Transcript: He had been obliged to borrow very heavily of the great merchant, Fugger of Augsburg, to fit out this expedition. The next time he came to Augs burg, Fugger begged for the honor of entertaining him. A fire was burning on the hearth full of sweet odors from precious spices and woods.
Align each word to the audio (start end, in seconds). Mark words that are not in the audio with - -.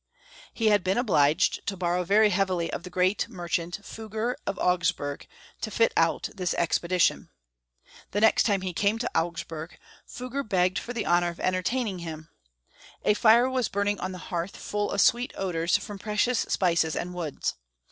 He 0.51 0.69
had 0.69 0.83
been 0.83 0.97
obliged 0.97 1.63
to 1.67 1.77
borrow 1.77 2.03
very 2.03 2.31
heavily 2.31 2.73
of 2.73 2.81
the 2.81 2.89
great 2.89 3.29
merchant, 3.29 3.81
Fugger 3.85 4.33
of 4.47 4.57
Augsburg, 4.57 5.27
to 5.61 5.69
fit 5.69 5.93
out 5.95 6.27
this 6.35 6.55
expedition. 6.55 7.29
The 8.09 8.19
next 8.21 8.47
time 8.47 8.61
he 8.61 8.73
came 8.73 8.97
to 8.97 9.11
Augs 9.13 9.47
burg, 9.47 9.77
Fugger 10.07 10.41
begged 10.41 10.79
for 10.79 10.91
the 10.91 11.05
honor 11.05 11.29
of 11.29 11.39
entertaining 11.39 11.99
him. 11.99 12.29
A 13.05 13.13
fire 13.13 13.47
was 13.47 13.69
burning 13.69 13.99
on 13.99 14.11
the 14.11 14.17
hearth 14.33 14.57
full 14.57 14.89
of 14.89 15.01
sweet 15.01 15.33
odors 15.37 15.77
from 15.77 15.99
precious 15.99 16.39
spices 16.49 16.95
and 16.95 17.13
woods. 17.13 17.53